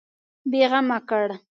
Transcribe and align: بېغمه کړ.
بېغمه 0.51 0.97
کړ. 1.09 1.27